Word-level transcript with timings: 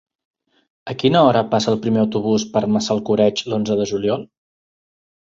A 0.93 0.93
quina 1.01 1.19
hora 1.25 1.43
passa 1.51 1.69
el 1.73 1.77
primer 1.83 2.01
autobús 2.03 2.45
per 2.55 2.63
Massalcoreig 2.77 3.43
l'onze 3.53 3.77
de 3.83 3.87
juliol? 3.93 4.25